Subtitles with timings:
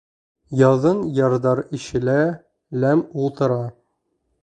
[0.61, 2.19] Яҙын ярҙар ишелә,
[2.85, 3.63] ләм ултыра.